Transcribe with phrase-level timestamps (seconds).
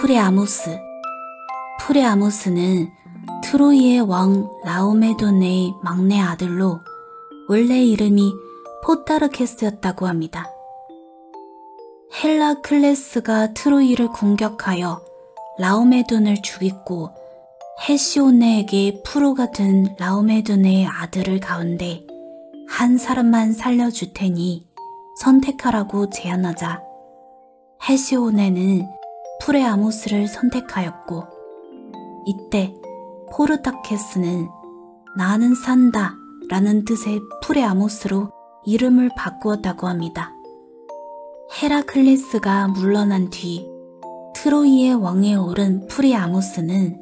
[0.00, 0.80] 프리아모스.
[1.78, 2.88] 프리아모스는
[3.44, 6.80] 트로이의 왕 라오메돈의 막내 아들로
[7.50, 8.32] 원래 이름이
[8.82, 10.46] 포다르케스였다고 합니다.
[12.14, 15.04] 헤라클레스가 트로이를 공격하여
[15.58, 17.10] 라오메돈을 죽이고
[17.86, 22.06] 헤시오네에게 포로가 된 라오메돈의 아들들 가운데
[22.70, 24.66] 한 사람만 살려줄 테니
[25.20, 26.82] 선택하라고 제안하자
[27.86, 28.99] 헤시오네는
[29.40, 31.24] 프리아모스를 선택하였고
[32.26, 32.74] 이때
[33.32, 34.48] 포르타케스는
[35.16, 36.14] 나는 산다
[36.48, 38.30] 라는 뜻의 프리아모스로
[38.64, 40.32] 이름을 바꾸었다고 합니다.
[41.62, 43.68] 헤라클레스가 물러난 뒤
[44.34, 47.00] 트로이의 왕에 오른 프리아모스는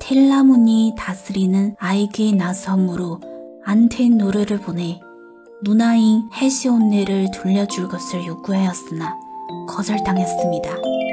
[0.00, 3.20] 텔라몬이 다스리는 아이기나 섬으로
[3.64, 5.00] 안테노르를 보내
[5.62, 9.18] 누나인 헤시온네를 돌려줄 것을 요구하였으나
[9.68, 11.07] 거절당했습니다.